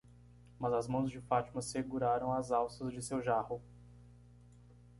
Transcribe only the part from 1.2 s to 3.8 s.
Fátima seguraram as alças de seu jarro.